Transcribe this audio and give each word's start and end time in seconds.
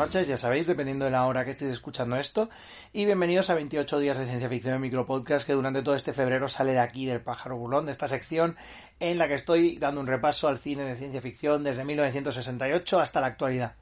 noches, 0.00 0.26
ya 0.26 0.38
sabéis, 0.38 0.66
dependiendo 0.66 1.04
de 1.04 1.10
la 1.10 1.26
hora 1.26 1.44
que 1.44 1.50
estéis 1.50 1.72
escuchando 1.72 2.16
esto. 2.16 2.48
Y 2.90 3.04
bienvenidos 3.04 3.50
a 3.50 3.54
28 3.54 3.98
días 3.98 4.16
de 4.16 4.24
ciencia 4.24 4.48
ficción 4.48 4.74
en 4.74 4.80
micropodcast 4.80 5.46
que 5.46 5.52
durante 5.52 5.82
todo 5.82 5.94
este 5.94 6.14
febrero 6.14 6.48
sale 6.48 6.72
de 6.72 6.78
aquí, 6.78 7.04
del 7.04 7.20
pájaro 7.20 7.58
burlón, 7.58 7.84
de 7.84 7.92
esta 7.92 8.08
sección 8.08 8.56
en 8.98 9.18
la 9.18 9.28
que 9.28 9.34
estoy 9.34 9.76
dando 9.76 10.00
un 10.00 10.06
repaso 10.06 10.48
al 10.48 10.58
cine 10.58 10.84
de 10.84 10.96
ciencia 10.96 11.20
ficción 11.20 11.62
desde 11.62 11.84
1968 11.84 12.98
hasta 12.98 13.20
la 13.20 13.26
actualidad. 13.26 13.74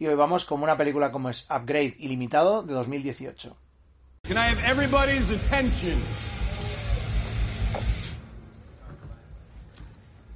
Y 0.00 0.08
hoy 0.08 0.16
vamos 0.16 0.44
con 0.44 0.60
una 0.60 0.76
película 0.76 1.12
como 1.12 1.30
es 1.30 1.48
Upgrade 1.48 1.94
Ilimitado 2.00 2.64
de 2.64 2.74
2018. 2.74 3.56
Can 4.24 4.36
I 4.36 4.50
have 4.50 4.60
everybody's 4.68 5.30
attention? 5.30 6.02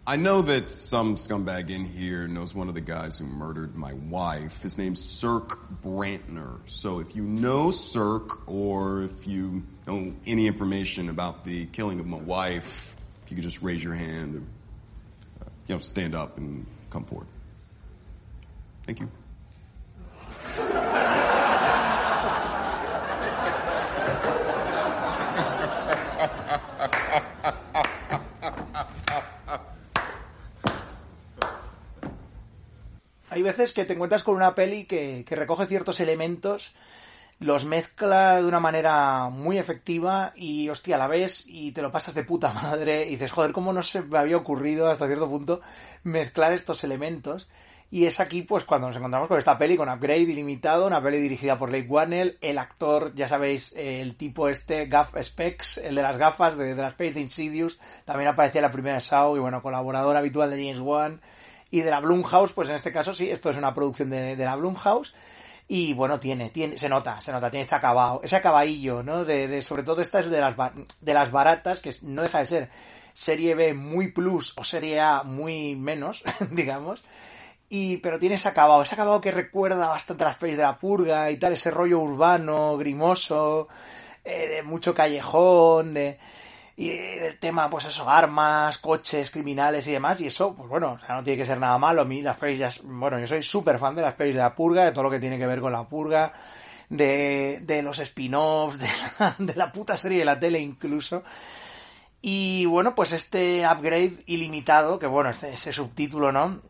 I 0.09 0.17
know 0.17 0.41
that 0.41 0.71
some 0.71 1.17
scumbag 1.17 1.69
in 1.69 1.85
here 1.85 2.27
knows 2.27 2.55
one 2.55 2.71
of 2.71 2.75
the 2.75 2.81
guys 2.81 3.19
who 3.19 3.27
murdered 3.27 3.77
my 3.77 3.93
wife. 3.93 4.63
His 4.63 4.79
name's 4.79 5.05
Cirque 5.05 5.59
Brantner. 5.83 6.61
So 6.65 7.01
if 7.01 7.15
you 7.15 7.21
know 7.25 7.71
Cirque 7.71 8.49
or 8.49 9.03
if 9.03 9.27
you 9.27 9.65
know 9.87 10.15
any 10.25 10.47
information 10.47 11.11
about 11.11 11.45
the 11.45 11.67
killing 11.67 12.01
of 12.01 12.07
my 12.07 12.17
wife, 12.17 12.97
if 13.23 13.31
you 13.31 13.35
could 13.35 13.45
just 13.45 13.61
raise 13.61 13.85
your 13.85 13.93
hand 13.93 14.35
and, 14.37 14.47
uh, 15.43 15.51
you 15.67 15.75
know, 15.75 15.79
stand 15.79 16.15
up 16.15 16.39
and 16.39 16.65
come 16.89 17.05
forward. 17.05 17.27
Thank 18.87 19.01
you. 19.01 19.11
Veces 33.49 33.73
que 33.73 33.85
te 33.85 33.95
encuentras 33.95 34.25
con 34.25 34.37
una 34.37 34.55
peli 34.55 34.85
que, 34.85 35.25
que 35.27 35.37
recoge 35.37 35.67
ciertos 35.67 36.01
elementos, 36.01 36.75
los 37.41 37.65
mezcla 37.65 38.37
de 38.37 38.47
una 38.47 38.61
manera 38.61 39.29
muy 39.29 39.59
efectiva 39.59 40.33
y, 40.35 40.69
hostia, 40.69 40.99
la 40.99 41.07
ves 41.07 41.45
y 41.47 41.73
te 41.73 41.83
lo 41.83 41.93
pasas 41.93 42.15
de 42.15 42.25
puta 42.25 42.53
madre 42.53 43.07
y 43.07 43.11
dices, 43.11 43.33
joder, 43.33 43.53
¿cómo 43.53 43.73
no 43.73 43.83
se 43.83 44.03
me 44.03 44.19
había 44.19 44.37
ocurrido 44.37 44.89
hasta 44.89 45.07
cierto 45.07 45.29
punto 45.29 45.61
mezclar 46.03 46.53
estos 46.53 46.83
elementos? 46.85 47.49
Y 47.91 48.05
es 48.05 48.21
aquí, 48.21 48.43
pues, 48.43 48.65
cuando 48.65 48.89
nos 48.89 48.99
encontramos 48.99 49.29
con 49.29 49.39
esta 49.39 49.57
peli, 49.57 49.79
con 49.79 49.89
Upgrade 49.89 50.19
Ilimitado, 50.19 50.87
una 50.87 51.03
peli 51.03 51.21
dirigida 51.21 51.59
por 51.59 51.71
Blake 51.71 51.89
Wannell, 51.89 52.37
el 52.43 52.59
actor, 52.59 53.15
ya 53.15 53.29
sabéis, 53.29 53.73
el 53.77 54.15
tipo 54.17 54.51
este, 54.51 54.85
Gaff 54.87 55.15
Specs, 55.19 55.79
el 55.79 55.95
de 55.95 56.03
las 56.03 56.19
gafas, 56.19 56.59
de, 56.59 56.75
de 56.75 56.83
las 56.83 56.93
pelis 56.93 57.15
de 57.15 57.23
Insidious, 57.23 57.81
también 58.05 58.29
aparecía 58.29 58.61
la 58.61 58.71
primera 58.71 59.01
Saw, 59.01 59.37
y 59.37 59.41
bueno, 59.41 59.63
colaborador 59.63 60.19
habitual 60.19 60.51
de 60.51 60.59
James 60.59 60.81
Wan, 60.81 61.23
y 61.71 61.81
de 61.81 61.91
la 61.91 62.01
Blumhouse, 62.01 62.53
pues 62.53 62.69
en 62.69 62.77
este 62.77 62.93
caso 62.93 63.15
sí, 63.15 63.31
esto 63.31 63.51
es 63.51 63.57
una 63.57 63.75
producción 63.75 64.11
de, 64.11 64.37
la 64.37 64.57
Blumhouse, 64.57 65.15
y 65.67 65.93
bueno, 65.93 66.19
tiene, 66.19 66.51
tiene, 66.51 66.79
se 66.79 66.89
nota, 66.89 67.21
se 67.21 67.31
nota, 67.31 67.51
tiene 67.51 67.65
este 67.65 67.75
acabado, 67.75 68.21
ese 68.23 68.37
acabadillo, 68.37 69.03
¿no? 69.03 69.25
De, 69.25 69.49
de, 69.49 69.61
sobre 69.61 69.83
todo 69.83 70.01
esta 70.01 70.21
es 70.21 70.31
de 70.31 70.41
las, 70.41 70.57
de 71.01 71.15
las 71.15 71.31
baratas, 71.31 71.81
que 71.81 71.95
no 72.03 72.23
deja 72.23 72.39
de 72.39 72.47
ser 72.47 72.71
serie 73.13 73.55
B 73.55 73.75
muy 73.75 74.13
plus 74.13 74.55
o 74.57 74.65
serie 74.65 75.01
A 75.01 75.23
muy 75.25 75.77
menos, 75.77 76.23
digamos, 76.51 77.05
y, 77.69 77.99
pero 77.99 78.19
tiene 78.19 78.37
ese 78.37 78.49
acabado, 78.49 78.81
ese 78.83 78.95
acabado 78.95 79.21
que 79.21 79.31
recuerda 79.31 79.89
bastante 79.89 80.25
a 80.25 80.29
las 80.29 80.37
pelis 80.37 80.57
de 80.57 80.63
la 80.63 80.79
purga 80.79 81.31
y 81.31 81.37
tal, 81.37 81.53
ese 81.53 81.71
rollo 81.71 81.99
urbano, 81.99 82.79
grimoso, 82.79 83.69
eh, 84.25 84.49
de 84.49 84.63
mucho 84.63 84.95
callejón, 84.95 85.93
de, 85.93 86.19
y 86.79 86.91
el 86.91 87.41
tema, 87.41 87.69
pues 87.69 87.87
eso, 87.87 88.09
armas, 88.09 88.79
coches, 88.79 89.33
criminales 89.33 89.85
y 89.89 89.91
demás, 89.91 90.21
y 90.21 90.29
eso, 90.29 90.55
pues 90.55 90.69
bueno, 90.69 90.93
o 90.93 91.05
sea, 91.05 91.17
no 91.17 91.25
tiene 91.25 91.37
que 91.37 91.45
ser 91.45 91.59
nada 91.59 91.77
malo, 91.77 92.03
a 92.03 92.05
mí 92.05 92.23
las 92.23 92.37
pelis 92.37 92.81
bueno, 92.85 93.19
yo 93.19 93.27
soy 93.27 93.43
súper 93.43 93.81
fan 93.81 93.97
de 93.97 94.03
las 94.03 94.15
pelis 94.15 94.35
de 94.35 94.43
la 94.43 94.55
purga, 94.55 94.85
de 94.85 94.93
todo 94.93 95.03
lo 95.03 95.11
que 95.11 95.19
tiene 95.19 95.39
que 95.39 95.47
ver 95.49 95.61
con 95.61 95.73
la 95.73 95.89
purga, 95.89 96.33
de, 96.89 97.59
de 97.63 97.83
los 97.83 97.99
spin-offs, 97.99 98.79
de 98.79 98.87
la, 99.19 99.35
de 99.41 99.57
la 99.57 99.73
puta 99.73 99.97
serie 99.97 100.21
de 100.21 100.25
la 100.25 100.39
tele 100.39 100.61
incluso, 100.61 101.25
y 102.23 102.65
bueno, 102.67 102.95
pues 102.95 103.11
este 103.11 103.67
upgrade 103.67 104.23
ilimitado, 104.27 105.01
que 105.01 105.09
bueno, 105.09 105.31
este, 105.31 105.53
ese 105.53 105.73
subtítulo, 105.73 106.31
¿no? 106.31 106.61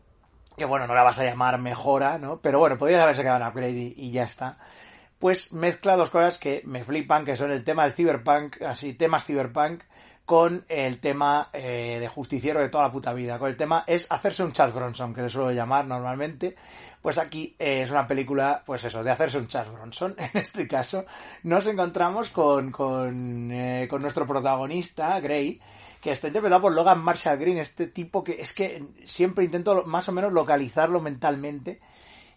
que 0.57 0.65
bueno, 0.65 0.87
no 0.87 0.95
la 0.95 1.03
vas 1.03 1.19
a 1.19 1.23
llamar 1.23 1.59
mejora, 1.59 2.17
¿no? 2.17 2.39
Pero 2.41 2.57
bueno, 2.57 2.79
podrías 2.79 3.01
haberse 3.01 3.21
quedado 3.21 3.41
en 3.41 3.47
upgrade 3.47 3.77
y, 3.77 3.93
y, 3.95 4.11
ya 4.11 4.23
está. 4.23 4.57
Pues 5.19 5.53
mezcla 5.53 5.95
dos 5.95 6.09
cosas 6.09 6.39
que 6.39 6.63
me 6.65 6.83
flipan, 6.83 7.25
que 7.25 7.37
son 7.37 7.51
el 7.51 7.63
tema 7.63 7.83
del 7.83 7.93
cyberpunk, 7.93 8.61
así, 8.63 8.93
temas 8.93 9.23
cyberpunk, 9.23 9.83
con 10.29 10.63
el 10.69 10.99
tema 10.99 11.49
eh, 11.51 11.97
de 11.99 12.07
justiciero 12.07 12.59
de 12.59 12.69
toda 12.69 12.83
la 12.83 12.91
puta 12.91 13.13
vida. 13.13 13.39
Con 13.39 13.49
el 13.49 13.57
tema 13.57 13.83
es 13.87 14.05
hacerse 14.11 14.43
un 14.43 14.53
Charles 14.53 14.75
Bronson, 14.75 15.11
que 15.11 15.23
se 15.23 15.29
suele 15.31 15.55
llamar 15.55 15.87
normalmente. 15.87 16.55
Pues 17.01 17.17
aquí 17.17 17.55
eh, 17.57 17.81
es 17.81 17.89
una 17.89 18.05
película, 18.05 18.61
pues 18.63 18.83
eso, 18.83 19.03
de 19.03 19.09
hacerse 19.09 19.39
un 19.39 19.47
Charles 19.47 19.73
Bronson. 19.73 20.15
En 20.19 20.39
este 20.39 20.67
caso, 20.67 21.03
nos 21.41 21.65
encontramos 21.65 22.29
con, 22.29 22.71
con, 22.71 23.51
eh, 23.51 23.87
con 23.89 24.03
nuestro 24.03 24.27
protagonista, 24.27 25.19
Gray, 25.19 25.59
que 25.99 26.11
está 26.11 26.27
interpretado 26.27 26.61
por 26.61 26.75
Logan 26.75 26.99
Marshall 26.99 27.39
Green, 27.39 27.57
este 27.57 27.87
tipo 27.87 28.23
que 28.23 28.39
es 28.39 28.53
que 28.53 28.83
siempre 29.05 29.45
intento 29.45 29.81
más 29.85 30.09
o 30.09 30.11
menos 30.11 30.31
localizarlo 30.31 31.01
mentalmente 31.01 31.79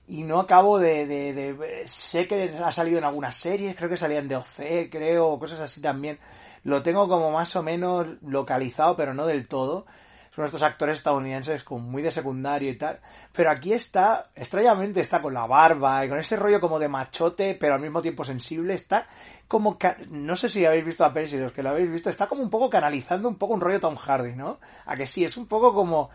y 0.08 0.22
no 0.22 0.40
acabo 0.40 0.78
de, 0.78 1.06
de, 1.06 1.34
de, 1.34 1.82
sé 1.86 2.26
que 2.26 2.54
ha 2.64 2.72
salido 2.72 2.96
en 2.96 3.04
algunas 3.04 3.36
series, 3.36 3.76
creo 3.76 3.90
que 3.90 3.98
salían 3.98 4.28
de 4.28 4.36
OC, 4.36 4.90
creo, 4.90 5.38
cosas 5.38 5.60
así 5.60 5.82
también. 5.82 6.18
Lo 6.64 6.82
tengo 6.82 7.08
como 7.08 7.30
más 7.30 7.54
o 7.56 7.62
menos 7.62 8.06
localizado, 8.22 8.96
pero 8.96 9.14
no 9.14 9.26
del 9.26 9.48
todo. 9.48 9.86
Son 10.34 10.46
estos 10.46 10.62
actores 10.62 10.96
estadounidenses 10.96 11.62
como 11.62 11.80
muy 11.80 12.00
de 12.00 12.10
secundario 12.10 12.70
y 12.70 12.76
tal. 12.76 13.00
Pero 13.32 13.50
aquí 13.50 13.74
está, 13.74 14.30
extrañamente 14.34 15.00
está 15.02 15.20
con 15.20 15.34
la 15.34 15.46
barba 15.46 16.04
y 16.04 16.08
con 16.08 16.18
ese 16.18 16.36
rollo 16.36 16.58
como 16.58 16.78
de 16.78 16.88
machote, 16.88 17.54
pero 17.54 17.74
al 17.74 17.80
mismo 17.80 18.00
tiempo 18.00 18.24
sensible. 18.24 18.72
Está 18.72 19.06
como, 19.46 19.76
no 20.08 20.34
sé 20.36 20.48
si 20.48 20.64
habéis 20.64 20.86
visto 20.86 21.04
la 21.04 21.12
peli, 21.12 21.28
si 21.28 21.36
los 21.36 21.52
que 21.52 21.62
lo 21.62 21.70
habéis 21.70 21.90
visto, 21.90 22.08
está 22.08 22.28
como 22.28 22.42
un 22.42 22.48
poco 22.48 22.70
canalizando 22.70 23.28
un 23.28 23.36
poco 23.36 23.52
un 23.52 23.60
rollo 23.60 23.78
Tom 23.78 23.96
Hardy, 23.96 24.34
¿no? 24.34 24.58
A 24.86 24.96
que 24.96 25.06
sí, 25.06 25.22
es 25.22 25.36
un 25.36 25.46
poco 25.46 25.74
como, 25.74 26.08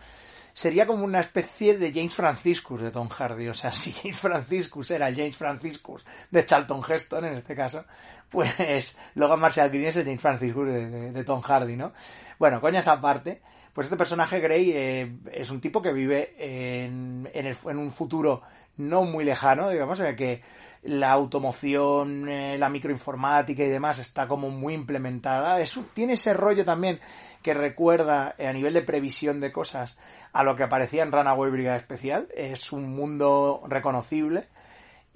sería 0.58 0.88
como 0.88 1.04
una 1.04 1.20
especie 1.20 1.78
de 1.78 1.94
James 1.94 2.16
Franciscus 2.16 2.82
de 2.82 2.90
Tom 2.90 3.10
Hardy. 3.10 3.48
O 3.48 3.54
sea, 3.54 3.72
si 3.74 3.92
James 3.92 4.18
Franciscus 4.18 4.90
era 4.90 5.08
el 5.08 5.16
James 5.16 5.38
Franciscus 5.38 6.04
de 6.32 6.46
Charlton 6.46 6.82
Heston, 6.82 7.26
en 7.26 7.34
este 7.36 7.56
caso, 7.56 7.86
pues 8.28 8.98
Logan 9.14 9.40
Marshall 9.40 9.70
Green 9.70 9.86
es 9.86 9.98
el 9.98 10.06
James 10.06 10.20
Franciscus 10.20 10.68
de, 10.68 10.90
de, 10.90 11.12
de 11.12 11.24
Tom 11.24 11.42
Hardy, 11.42 11.76
¿no? 11.76 11.94
Bueno, 12.40 12.60
coñas 12.60 12.88
aparte, 12.88 13.44
pues 13.78 13.86
este 13.86 13.96
personaje 13.98 14.40
Grey 14.40 14.72
eh, 14.74 15.18
es 15.32 15.52
un 15.52 15.62
tipo 15.62 15.84
que 15.84 15.94
vive 15.94 16.34
en, 16.40 17.30
en, 17.32 17.46
el, 17.46 17.56
en, 17.68 17.78
un 17.78 17.92
futuro 17.92 18.42
no 18.78 19.04
muy 19.04 19.24
lejano, 19.24 19.70
digamos, 19.70 20.00
en 20.00 20.08
el 20.08 20.16
que 20.16 20.42
la 20.82 21.12
automoción, 21.12 22.28
eh, 22.28 22.58
la 22.58 22.70
microinformática 22.70 23.62
y 23.64 23.70
demás 23.70 24.00
está 24.00 24.28
como 24.28 24.50
muy 24.50 24.74
implementada. 24.74 25.62
Es, 25.62 25.80
tiene 25.94 26.14
ese 26.14 26.34
rollo 26.34 26.66
también 26.66 27.00
que 27.44 27.54
recuerda 27.54 28.34
eh, 28.40 28.48
a 28.48 28.54
nivel 28.54 28.74
de 28.74 28.82
previsión 28.82 29.40
de 29.40 29.52
cosas 29.52 30.00
a 30.34 30.42
lo 30.42 30.56
que 30.56 30.64
aparecía 30.64 31.04
en 31.04 31.12
Runaway 31.12 31.52
Brigada 31.52 31.78
Especial. 31.78 32.30
Es 32.36 32.72
un 32.72 32.90
mundo 32.96 33.62
reconocible 33.68 34.48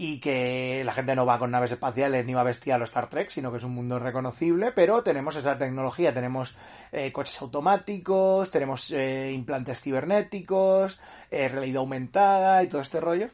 y 0.04 0.20
que 0.20 0.82
la 0.84 0.94
gente 0.94 1.16
no 1.16 1.28
va 1.28 1.38
con 1.38 1.52
naves 1.52 1.74
espaciales 1.74 2.26
ni 2.26 2.34
va 2.34 2.42
vestida 2.42 2.74
a 2.74 2.78
los 2.80 2.90
Star 2.90 3.08
Trek, 3.08 3.30
sino 3.30 3.52
que 3.52 3.60
es 3.60 3.64
un 3.64 3.76
mundo 3.76 4.00
reconocible, 4.00 4.72
pero 4.72 5.04
tenemos 5.04 5.36
esa 5.36 5.60
tecnología, 5.60 6.12
tenemos 6.12 6.56
eh, 6.92 7.12
coches 7.12 7.40
automáticos, 7.40 8.50
tenemos 8.50 8.90
eh, 8.90 9.32
implantes 9.32 9.80
cibernéticos, 9.80 11.00
eh, 11.30 11.48
realidad 11.50 11.82
aumentada 11.82 12.64
y 12.64 12.68
todo 12.68 12.82
este 12.82 13.00
rollo. 13.00 13.30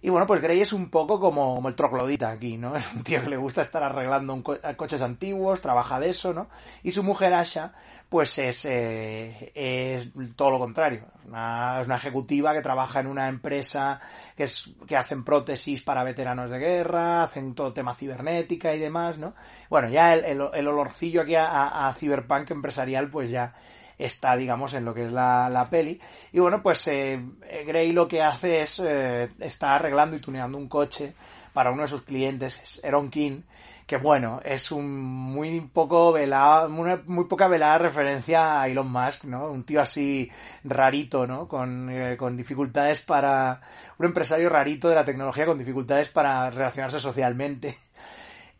Y 0.00 0.10
bueno, 0.10 0.28
pues 0.28 0.40
Grey 0.40 0.60
es 0.60 0.72
un 0.72 0.90
poco 0.90 1.18
como, 1.18 1.66
el 1.66 1.74
troglodita 1.74 2.30
aquí, 2.30 2.56
¿no? 2.56 2.76
Es 2.76 2.92
un 2.94 3.02
tío 3.02 3.20
que 3.22 3.30
le 3.30 3.36
gusta 3.36 3.62
estar 3.62 3.82
arreglando 3.82 4.32
un 4.32 4.42
co 4.42 4.56
coches 4.76 5.02
antiguos, 5.02 5.60
trabaja 5.60 5.98
de 5.98 6.10
eso, 6.10 6.32
¿no? 6.32 6.48
Y 6.84 6.92
su 6.92 7.02
mujer 7.02 7.34
Asha, 7.34 7.72
pues 8.08 8.38
es, 8.38 8.64
eh, 8.66 9.50
es 9.54 10.12
todo 10.36 10.50
lo 10.52 10.58
contrario. 10.60 11.02
Una, 11.26 11.80
es 11.80 11.86
una 11.86 11.96
ejecutiva 11.96 12.54
que 12.54 12.62
trabaja 12.62 13.00
en 13.00 13.08
una 13.08 13.28
empresa 13.28 14.00
que, 14.36 14.44
es, 14.44 14.72
que 14.86 14.96
hacen 14.96 15.24
prótesis 15.24 15.82
para 15.82 16.04
veteranos 16.04 16.48
de 16.48 16.58
guerra, 16.58 17.24
hacen 17.24 17.54
todo 17.54 17.72
tema 17.72 17.94
cibernética 17.94 18.72
y 18.74 18.78
demás, 18.78 19.18
¿no? 19.18 19.34
Bueno, 19.68 19.88
ya 19.88 20.14
el, 20.14 20.40
el, 20.54 20.68
olorcillo 20.68 21.22
aquí 21.22 21.34
a, 21.34 21.46
a, 21.46 21.88
a 21.88 21.94
Cyberpunk 21.94 22.52
empresarial, 22.52 23.10
pues 23.10 23.30
ya 23.30 23.52
está, 23.98 24.36
digamos, 24.36 24.74
en 24.74 24.84
lo 24.84 24.94
que 24.94 25.06
es 25.06 25.12
la, 25.12 25.48
la 25.48 25.68
peli. 25.68 26.00
Y 26.32 26.38
bueno, 26.38 26.62
pues 26.62 26.86
eh, 26.88 27.20
Gray 27.66 27.92
lo 27.92 28.06
que 28.08 28.22
hace 28.22 28.62
es, 28.62 28.80
eh, 28.84 29.28
está 29.40 29.74
arreglando 29.74 30.16
y 30.16 30.20
tuneando 30.20 30.56
un 30.56 30.68
coche 30.68 31.14
para 31.52 31.72
uno 31.72 31.82
de 31.82 31.88
sus 31.88 32.02
clientes, 32.02 32.80
Aaron 32.84 33.10
King, 33.10 33.42
que 33.88 33.96
bueno, 33.96 34.40
es 34.44 34.70
un 34.70 35.00
muy 35.00 35.60
poco 35.60 36.12
velada, 36.12 36.68
muy, 36.68 36.90
muy, 37.06 37.24
poca 37.24 37.48
velada 37.48 37.78
referencia 37.78 38.60
a 38.60 38.68
Elon 38.68 38.92
Musk, 38.92 39.24
¿no? 39.24 39.50
Un 39.50 39.64
tío 39.64 39.80
así 39.80 40.30
rarito, 40.62 41.26
¿no? 41.26 41.48
Con, 41.48 41.88
eh, 41.90 42.16
con 42.18 42.36
dificultades 42.36 43.00
para, 43.00 43.62
un 43.98 44.06
empresario 44.06 44.50
rarito 44.50 44.90
de 44.90 44.94
la 44.94 45.06
tecnología 45.06 45.46
con 45.46 45.58
dificultades 45.58 46.10
para 46.10 46.50
relacionarse 46.50 47.00
socialmente. 47.00 47.78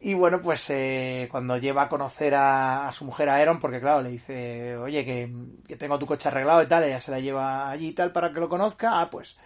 Y 0.01 0.15
bueno, 0.15 0.41
pues 0.41 0.71
eh, 0.71 1.27
cuando 1.31 1.57
lleva 1.57 1.83
a 1.83 1.89
conocer 1.89 2.33
a, 2.37 2.89
su 2.93 3.05
mujer 3.05 3.29
a 3.29 3.37
Aaron, 3.37 3.59
porque 3.59 3.81
claro, 3.81 4.01
le 4.01 4.11
dice, 4.11 4.77
oye, 4.77 5.05
que, 5.05 5.33
que, 5.67 5.77
tengo 5.77 5.99
tu 5.99 6.07
coche 6.07 6.29
arreglado 6.29 6.63
y 6.63 6.67
tal, 6.69 6.85
ella 6.85 7.01
se 7.01 7.11
la 7.11 7.19
lleva 7.19 7.69
allí 7.69 7.89
y 7.89 7.93
tal 7.93 8.13
para 8.13 8.33
que 8.33 8.39
lo 8.39 8.49
conozca, 8.49 9.01
ah, 9.01 9.11
pues, 9.11 9.37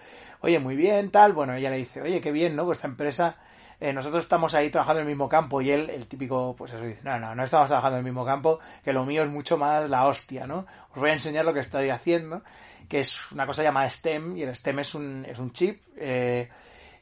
oye, 0.40 0.58
muy 0.58 0.76
bien, 0.76 1.10
tal, 1.10 1.32
bueno, 1.32 1.54
ella 1.54 1.70
le 1.70 1.78
dice, 1.78 2.02
oye, 2.02 2.20
qué 2.20 2.32
bien, 2.32 2.54
¿no? 2.54 2.66
Pues 2.66 2.78
esta 2.78 2.88
empresa, 2.88 3.36
eh, 3.80 3.94
nosotros 3.94 4.24
estamos 4.24 4.52
ahí 4.54 4.68
trabajando 4.68 5.00
en 5.00 5.06
el 5.06 5.12
mismo 5.12 5.26
campo 5.26 5.62
y 5.62 5.70
él, 5.70 5.88
el 5.88 6.06
típico, 6.06 6.54
pues 6.54 6.72
eso 6.74 6.84
dice, 6.84 7.00
no, 7.02 7.18
no, 7.18 7.34
no 7.34 7.44
estamos 7.44 7.68
trabajando 7.68 7.96
en 7.96 8.04
el 8.04 8.12
mismo 8.12 8.26
campo, 8.26 8.60
que 8.84 8.92
lo 8.92 9.06
mío 9.06 9.22
es 9.22 9.30
mucho 9.30 9.56
más 9.56 9.88
la 9.88 10.06
hostia, 10.06 10.46
¿no? 10.46 10.66
Os 10.90 11.00
voy 11.00 11.10
a 11.10 11.14
enseñar 11.14 11.46
lo 11.46 11.54
que 11.54 11.60
estoy 11.60 11.88
haciendo, 11.88 12.42
que 12.90 13.00
es 13.00 13.32
una 13.32 13.46
cosa 13.46 13.62
llamada 13.62 13.88
STEM, 13.88 14.36
y 14.36 14.42
el 14.42 14.54
STEM 14.54 14.80
es 14.80 14.94
un, 14.94 15.24
es 15.26 15.38
un 15.38 15.50
chip, 15.52 15.82
eh, 15.96 16.50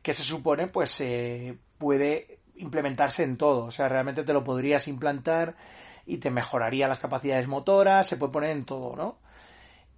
que 0.03 0.15
se 0.15 0.23
supone, 0.23 0.69
pues, 0.69 1.01
eh, 1.01 1.59
puede 1.79 2.40
implementarse 2.61 3.25
en 3.25 3.37
todo. 3.37 3.65
O 3.67 3.71
sea, 3.71 3.89
realmente 3.89 4.25
te 4.25 4.33
lo 4.33 4.45
podrías 4.45 4.89
implantar 4.89 5.55
y 6.07 6.19
te 6.19 6.31
mejoraría 6.31 6.89
las 6.89 7.01
capacidades 7.01 7.47
motoras, 7.49 8.07
se 8.07 8.17
puede 8.17 8.33
poner 8.33 8.51
en 8.51 8.65
todo, 8.65 8.97
¿no? 8.97 9.19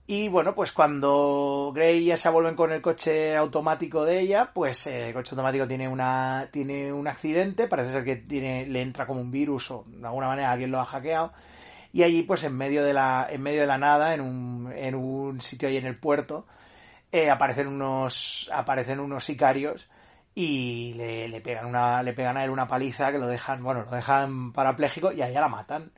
Y 0.07 0.29
bueno, 0.29 0.55
pues 0.55 0.73
cuando 0.73 1.73
Gray 1.75 2.05
ya 2.05 2.17
se 2.17 2.29
vuelven 2.29 2.57
con 2.57 2.73
el 2.73 2.83
coche 2.83 3.37
automático 3.37 4.05
de 4.05 4.21
ella, 4.21 4.51
pues 4.53 4.87
eh, 4.89 5.09
el 5.09 5.15
coche 5.15 5.31
automático 5.33 5.69
tiene 5.69 5.89
una 5.89 6.49
tiene 6.51 6.93
un 6.93 7.07
accidente, 7.07 7.69
parece 7.69 7.93
ser 7.93 8.05
que 8.05 8.17
tiene 8.17 8.67
le 8.67 8.83
entra 8.83 9.07
como 9.07 9.21
un 9.21 9.31
virus 9.31 9.71
o 9.71 9.85
de 9.87 10.05
alguna 10.07 10.27
manera 10.27 10.51
alguien 10.51 10.73
lo 10.73 10.81
ha 10.81 10.85
hackeado 10.85 11.33
y 11.93 12.03
allí 12.03 12.23
pues 12.25 12.43
en 12.45 12.57
medio 12.57 12.83
de 12.85 12.93
la 12.93 13.29
en 13.31 13.43
medio 13.43 13.61
de 13.61 13.67
la 13.67 13.79
nada 13.79 14.15
en 14.15 14.21
un, 14.23 14.73
en 14.75 14.95
un 14.95 15.41
sitio 15.41 15.69
ahí 15.69 15.77
en 15.77 15.87
el 15.87 15.97
puerto 15.97 16.47
eh, 17.13 17.31
aparecen 17.31 17.69
unos 17.69 18.51
aparecen 18.53 18.99
unos 19.01 19.25
sicarios 19.25 19.89
y 20.35 20.95
le, 20.95 21.29
le, 21.29 21.41
pegan 21.41 21.67
una 21.67 22.03
le 22.03 22.13
pegan 22.15 22.37
a 22.37 22.45
él 22.45 22.51
una 22.51 22.67
paliza 22.67 23.13
que 23.13 23.19
lo 23.19 23.27
dejan 23.27 23.63
bueno 23.63 23.83
lo 23.85 23.91
dejan 23.91 24.53
parapléjico 24.53 25.13
y 25.13 25.23
a 25.23 25.29
ella 25.29 25.41
la 25.41 25.49
matan. 25.49 25.93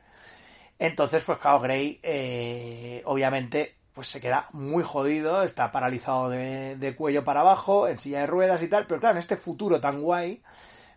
Entonces 0.79 1.23
pues 1.23 1.39
claro 1.39 1.61
Grey 1.61 1.99
eh, 2.03 3.01
obviamente 3.05 3.75
pues 3.93 4.09
se 4.09 4.19
queda 4.19 4.49
muy 4.51 4.83
jodido 4.83 5.43
está 5.43 5.71
paralizado 5.71 6.29
de, 6.29 6.75
de, 6.75 6.95
cuello 6.95 7.23
para 7.23 7.41
abajo 7.41 7.87
en 7.87 7.97
silla 7.97 8.19
de 8.19 8.27
ruedas 8.27 8.61
y 8.61 8.67
tal 8.67 8.85
pero 8.87 8.99
claro 8.99 9.15
en 9.15 9.19
este 9.19 9.37
futuro 9.37 9.79
tan 9.79 10.01
guay 10.01 10.41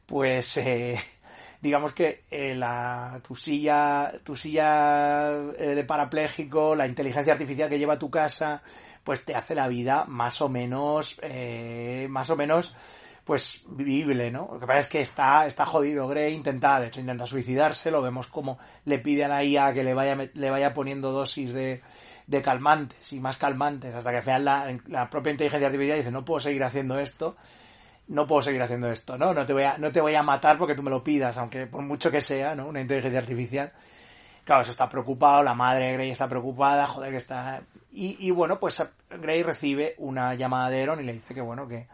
pues 0.05 0.57
eh, 0.57 0.99
digamos 1.61 1.93
que 1.93 2.25
eh, 2.31 2.57
la 2.57 3.21
tu 3.27 3.37
silla 3.37 4.13
tu 4.25 4.35
silla 4.35 5.31
eh, 5.57 5.75
de 5.77 5.85
parapléjico 5.85 6.75
la 6.75 6.89
inteligencia 6.89 7.33
artificial 7.33 7.69
que 7.69 7.79
lleva 7.79 7.95
a 7.95 7.99
tu 7.99 8.11
casa 8.11 8.63
pues 9.05 9.25
te 9.25 9.35
hace 9.35 9.55
la 9.55 9.69
vida 9.69 10.05
más 10.07 10.41
o 10.41 10.49
menos 10.49 11.21
eh, 11.23 12.07
más 12.11 12.31
o 12.31 12.37
menos 12.37 12.75
pues 13.29 13.63
vivible, 13.69 14.31
¿no? 14.31 14.49
Lo 14.51 14.59
que 14.59 14.67
pasa 14.67 14.81
es 14.81 14.87
que 14.87 15.01
está, 15.03 15.47
está 15.47 15.67
jodido 15.67 16.09
Grey, 16.09 16.33
intenta, 16.33 16.81
de 16.81 16.87
hecho 16.87 17.01
intenta 17.01 17.27
suicidarse, 17.27 17.91
lo 17.91 18.01
vemos 18.01 18.27
como 18.27 18.59
le 18.87 19.01
pide 19.01 19.27
a 19.27 19.29
la 19.29 19.45
IA 19.45 19.75
que 19.75 19.85
le 19.85 19.93
vaya, 19.93 20.17
le 20.33 20.49
vaya 20.49 20.73
poniendo 20.73 21.13
dosis 21.13 21.53
de, 21.53 21.83
de 22.27 22.41
calmantes 22.41 23.13
y 23.13 23.21
más 23.21 23.37
calmantes, 23.37 23.95
hasta 23.95 24.09
que 24.13 24.17
al 24.17 24.23
final 24.23 24.45
la, 24.47 24.79
la, 24.87 25.11
propia 25.11 25.33
inteligencia 25.33 25.67
artificial 25.67 25.99
dice, 25.99 26.11
no 26.11 26.25
puedo 26.25 26.41
seguir 26.41 26.65
haciendo 26.65 26.99
esto, 26.99 27.37
no 28.07 28.27
puedo 28.27 28.41
seguir 28.41 28.63
haciendo 28.63 28.91
esto, 28.91 29.19
¿no? 29.19 29.35
No 29.35 29.45
te 29.45 29.53
voy 29.53 29.65
a, 29.65 29.77
no 29.77 29.93
te 29.93 30.01
voy 30.01 30.15
a 30.15 30.23
matar 30.23 30.57
porque 30.57 30.75
tú 30.75 30.83
me 30.83 30.89
lo 30.89 31.05
pidas, 31.05 31.37
aunque 31.37 31.67
por 31.67 31.83
mucho 31.83 32.11
que 32.11 32.23
sea, 32.23 32.55
¿no? 32.55 32.67
Una 32.67 32.81
inteligencia 32.81 33.21
artificial. 33.21 33.73
Claro, 34.45 34.63
eso 34.63 34.71
está 34.71 34.89
preocupado, 34.89 35.43
la 35.43 35.53
madre 35.53 35.89
de 35.89 35.93
Grey 35.93 36.11
está 36.13 36.31
preocupada, 36.31 36.87
joder 36.87 37.11
que 37.11 37.19
está... 37.19 37.61
Y, 37.93 38.27
y 38.27 38.31
bueno, 38.31 38.59
pues 38.59 38.83
Grey 39.11 39.43
recibe 39.43 39.97
una 39.99 40.33
llamada 40.33 40.71
de 40.71 40.81
Eron 40.81 41.01
y 41.01 41.05
le 41.05 41.13
dice 41.13 41.35
que 41.35 41.43
bueno, 41.43 41.69
que, 41.69 41.89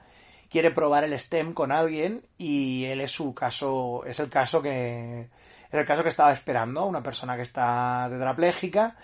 quiere 0.55 0.71
probar 0.71 1.03
el 1.03 1.19
STEM 1.19 1.53
con 1.53 1.73
alguien 1.73 2.23
y 2.39 2.85
él 2.85 3.01
es 3.01 3.11
su 3.11 3.35
caso, 3.35 4.05
es 4.07 4.21
el 4.21 4.29
caso 4.29 4.63
que, 4.63 5.23
es 5.23 5.75
el 5.75 5.85
caso 5.85 6.05
que 6.05 6.11
estaba 6.11 6.33
esperando, 6.33 6.87
una 6.87 7.03
persona 7.03 7.35
que 7.35 7.43
está 7.43 8.07
tetrapléjica. 8.09 8.95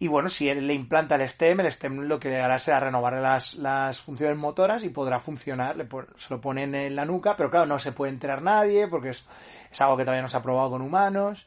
Y 0.00 0.08
bueno, 0.08 0.28
si 0.28 0.48
él 0.48 0.66
le 0.66 0.74
implanta 0.74 1.14
el 1.14 1.28
STEM, 1.28 1.60
el 1.60 1.70
STEM 1.70 2.00
lo 2.08 2.18
que 2.18 2.40
hará 2.40 2.58
será 2.58 2.80
renovar 2.80 3.12
las, 3.18 3.54
las 3.54 4.00
funciones 4.00 4.36
motoras 4.36 4.82
y 4.82 4.88
podrá 4.88 5.20
funcionar. 5.20 5.76
Le, 5.76 5.86
se 6.16 6.34
lo 6.34 6.40
ponen 6.40 6.74
en 6.74 6.96
la 6.96 7.04
nuca, 7.04 7.36
pero 7.36 7.52
claro, 7.52 7.66
no 7.66 7.78
se 7.78 7.92
puede 7.92 8.10
enterar 8.10 8.42
nadie 8.42 8.88
porque 8.88 9.10
es, 9.10 9.28
es 9.70 9.80
algo 9.80 9.96
que 9.96 10.02
todavía 10.02 10.22
no 10.22 10.28
se 10.28 10.38
ha 10.38 10.42
probado 10.42 10.70
con 10.70 10.82
humanos. 10.82 11.46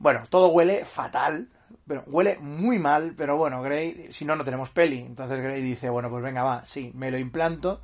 Bueno, 0.00 0.24
todo 0.28 0.48
huele 0.48 0.84
fatal, 0.84 1.50
pero 1.86 2.02
huele 2.08 2.36
muy 2.40 2.80
mal, 2.80 3.14
pero 3.16 3.36
bueno, 3.36 3.62
Gray, 3.62 4.08
si 4.10 4.24
no, 4.24 4.34
no 4.34 4.42
tenemos 4.42 4.70
peli. 4.70 4.98
Entonces 4.98 5.40
Gray 5.40 5.62
dice, 5.62 5.88
bueno, 5.88 6.10
pues 6.10 6.24
venga, 6.24 6.42
va, 6.42 6.66
sí, 6.66 6.90
me 6.96 7.12
lo 7.12 7.18
implanto 7.18 7.80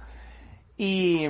y, 0.76 1.26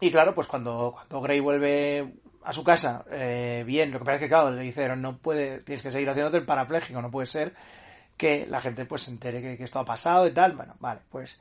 y 0.00 0.10
claro, 0.10 0.34
pues 0.34 0.46
cuando, 0.46 0.92
cuando 0.94 1.20
Grey 1.20 1.40
vuelve 1.40 2.14
a 2.44 2.52
su 2.52 2.64
casa, 2.64 3.04
eh, 3.10 3.62
bien, 3.66 3.90
lo 3.92 3.98
que 3.98 4.04
pasa 4.04 4.14
es 4.16 4.20
que, 4.20 4.28
claro, 4.28 4.50
le 4.50 4.62
dijeron, 4.62 5.00
no 5.00 5.18
puede, 5.18 5.60
tienes 5.60 5.82
que 5.82 5.90
seguir 5.90 6.10
haciéndote 6.10 6.38
el 6.38 6.44
parapléjico, 6.44 7.00
no 7.00 7.10
puede 7.10 7.26
ser 7.26 7.54
que 8.16 8.46
la 8.46 8.60
gente 8.60 8.84
pues 8.84 9.02
se 9.02 9.10
entere 9.10 9.40
que, 9.40 9.56
que 9.56 9.64
esto 9.64 9.78
ha 9.78 9.84
pasado 9.84 10.26
y 10.26 10.32
tal. 10.32 10.52
Bueno, 10.52 10.74
vale, 10.80 11.00
pues 11.08 11.40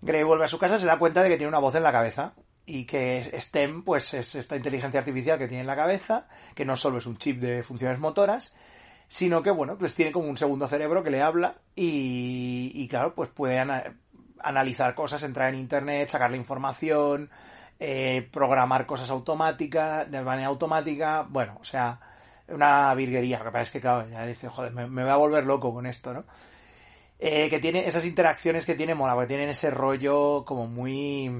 Grey 0.00 0.22
vuelve 0.22 0.44
a 0.44 0.48
su 0.48 0.58
casa, 0.58 0.78
se 0.78 0.86
da 0.86 0.98
cuenta 0.98 1.22
de 1.22 1.28
que 1.28 1.36
tiene 1.36 1.48
una 1.48 1.58
voz 1.58 1.74
en 1.74 1.82
la 1.82 1.92
cabeza 1.92 2.34
y 2.66 2.84
que 2.84 3.30
STEM, 3.40 3.82
pues 3.82 4.12
es 4.14 4.34
esta 4.34 4.54
inteligencia 4.54 5.00
artificial 5.00 5.38
que 5.38 5.48
tiene 5.48 5.62
en 5.62 5.66
la 5.66 5.76
cabeza, 5.76 6.28
que 6.54 6.66
no 6.66 6.76
solo 6.76 6.98
es 6.98 7.06
un 7.06 7.16
chip 7.16 7.40
de 7.40 7.62
funciones 7.62 7.98
motoras, 7.98 8.54
sino 9.08 9.42
que, 9.42 9.50
bueno, 9.50 9.78
pues 9.78 9.94
tiene 9.94 10.12
como 10.12 10.28
un 10.28 10.36
segundo 10.36 10.68
cerebro 10.68 11.02
que 11.02 11.10
le 11.10 11.22
habla 11.22 11.54
y, 11.74 12.70
y 12.74 12.86
claro, 12.88 13.14
pues 13.14 13.30
puede, 13.30 13.58
analizar 14.40 14.94
cosas, 14.94 15.22
entrar 15.22 15.48
en 15.48 15.60
internet, 15.60 16.08
sacarle 16.08 16.36
información, 16.36 17.30
eh, 17.78 18.28
programar 18.32 18.86
cosas 18.86 19.10
automáticas, 19.10 20.10
de 20.10 20.22
manera 20.22 20.48
automática, 20.48 21.26
bueno, 21.28 21.58
o 21.60 21.64
sea, 21.64 22.00
una 22.48 22.92
virguería. 22.94 23.38
Lo 23.38 23.44
que 23.44 23.50
pasa 23.50 23.62
es 23.62 23.70
que, 23.70 23.80
claro, 23.80 24.08
ya 24.08 24.26
dice, 24.26 24.48
joder, 24.48 24.72
me, 24.72 24.86
me 24.86 25.02
voy 25.02 25.12
a 25.12 25.16
volver 25.16 25.44
loco 25.44 25.72
con 25.72 25.86
esto, 25.86 26.12
¿no? 26.12 26.24
Eh, 27.20 27.48
que 27.50 27.58
tiene 27.58 27.86
esas 27.86 28.04
interacciones 28.04 28.64
que 28.64 28.76
tiene 28.76 28.94
mola, 28.94 29.14
porque 29.14 29.28
tienen 29.28 29.48
ese 29.48 29.70
rollo 29.70 30.44
como 30.44 30.66
muy. 30.66 31.30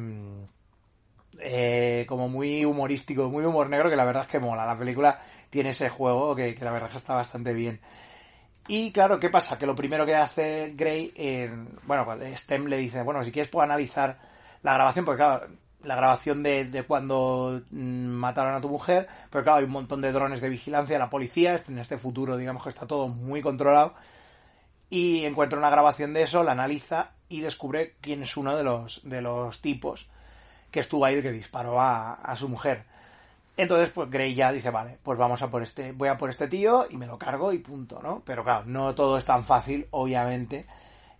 Eh, 1.41 2.05
como 2.09 2.29
muy 2.29 2.65
humorístico, 2.65 3.29
muy 3.31 3.45
humor 3.45 3.69
negro, 3.71 3.89
que 3.89 3.95
la 3.95 4.05
verdad 4.05 4.23
es 4.23 4.29
que 4.29 4.41
mola. 4.41 4.67
La 4.67 4.77
película 4.77 5.21
tiene 5.51 5.71
ese 5.71 5.89
juego 5.89 6.35
que, 6.35 6.55
que 6.55 6.65
la 6.65 6.73
verdad 6.73 6.89
es 6.89 6.95
que 6.95 6.99
está 6.99 7.15
bastante 7.15 7.53
bien. 7.53 7.81
Y 8.69 8.93
claro, 8.93 9.19
¿qué 9.19 9.31
pasa? 9.31 9.59
Que 9.59 9.67
lo 9.67 9.75
primero 9.75 10.05
que 10.05 10.15
hace 10.15 10.75
Gray, 10.77 11.13
eh, 11.17 11.51
bueno, 11.85 12.07
Stem 12.37 12.67
le 12.67 12.77
dice, 12.77 13.03
bueno, 13.03 13.25
si 13.25 13.33
quieres 13.33 13.51
puedo 13.51 13.65
analizar 13.65 14.19
la 14.63 14.75
grabación, 14.75 15.07
porque 15.07 15.23
claro, 15.23 15.47
la 15.85 15.97
grabación 15.97 16.43
de, 16.43 16.65
de, 16.65 16.83
cuando 16.83 17.63
mm, 17.71 18.09
mataron 18.09 18.55
a 18.55 18.61
tu 18.61 18.69
mujer, 18.69 19.09
pero 19.31 19.43
claro, 19.43 19.59
hay 19.59 19.65
un 19.65 19.71
montón 19.71 20.03
de 20.03 20.13
drones 20.13 20.43
de 20.43 20.51
vigilancia, 20.51 20.99
la 20.99 21.09
policía, 21.09 21.59
en 21.67 21.79
este 21.79 21.97
futuro 21.97 22.37
digamos 22.37 22.63
que 22.63 22.69
está 22.69 22.87
todo 22.87 23.09
muy 23.09 23.41
controlado, 23.41 23.95
y 24.91 25.25
encuentra 25.25 25.59
una 25.59 25.71
grabación 25.71 26.13
de 26.13 26.23
eso, 26.23 26.43
la 26.43 26.53
analiza 26.53 27.13
y 27.31 27.41
descubre 27.41 27.97
quién 28.03 28.23
es 28.23 28.37
uno 28.37 28.55
de 28.55 28.65
los, 28.65 29.01
de 29.03 29.23
los 29.23 29.63
tipos 29.63 30.09
que 30.71 30.81
estuvo 30.81 31.07
ahí 31.07 31.23
que 31.23 31.33
disparó 31.33 31.81
a, 31.81 32.15
a 32.15 32.37
su 32.37 32.51
mujer. 32.51 32.85
Entonces, 33.59 33.91
pues 33.91 34.09
Grey 34.09 34.37
ya 34.37 34.53
dice, 34.53 34.71
vale, 34.71 34.99
pues 35.03 35.19
vamos 35.19 35.43
a 35.43 35.51
por 35.51 35.65
este, 35.65 35.91
voy 35.91 36.09
a 36.09 36.17
por 36.17 36.31
este 36.31 36.47
tío 36.47 36.87
y 36.89 36.97
me 36.97 37.09
lo 37.09 37.19
cargo 37.19 37.53
y 37.53 37.59
punto, 37.59 38.01
¿no? 38.01 38.23
Pero 38.25 38.45
claro, 38.45 38.65
no 38.67 38.95
todo 38.95 39.19
es 39.19 39.27
tan 39.27 39.45
fácil, 39.45 39.89
obviamente. 39.91 40.65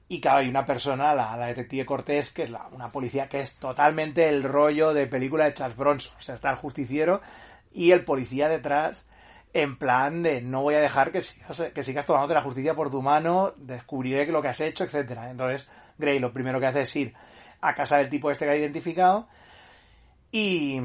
Y 0.07 0.21
claro, 0.21 0.39
hay 0.39 0.49
una 0.49 0.65
persona, 0.65 1.17
la, 1.17 1.37
detective 1.49 1.85
Cortés, 1.85 2.31
que 2.31 2.45
es 2.45 2.53
una 2.71 2.93
policía 2.93 3.29
que 3.29 3.41
es 3.41 3.57
totalmente 3.57 4.29
el 4.29 4.45
rollo 4.45 4.95
de 4.95 5.09
película 5.09 5.47
de 5.47 5.55
Charles 5.55 5.77
Bronson. 5.77 6.15
O 6.17 6.23
sea, 6.23 6.37
está 6.37 6.51
el 6.51 6.57
justiciero 6.59 7.21
y 7.73 7.91
el 7.91 8.05
policía 8.05 8.49
detrás, 8.49 9.09
en 9.53 9.77
plan 9.77 10.23
de 10.23 10.41
no 10.41 10.63
voy 10.63 10.77
a 10.77 10.81
dejar 10.81 11.11
que 11.11 11.23
sigas, 11.23 11.61
que 11.75 11.83
sigas 11.83 12.07
tomándote 12.07 12.35
la 12.35 12.43
justicia 12.43 12.77
por 12.77 12.89
tu 12.89 13.03
mano, 13.03 13.53
descubriré 13.57 14.27
lo 14.27 14.41
que 14.41 14.49
has 14.49 14.61
hecho, 14.61 14.85
etcétera. 14.85 15.29
Entonces, 15.29 15.69
Grey 15.99 16.21
lo 16.21 16.33
primero 16.33 16.61
que 16.61 16.67
hace 16.67 16.83
es 16.83 16.95
ir 16.95 17.15
a 17.61 17.75
casa 17.75 17.97
del 17.97 18.09
tipo 18.09 18.31
este 18.31 18.45
que 18.45 18.53
ha 18.53 18.57
identificado 18.57 19.27
y 20.31 20.81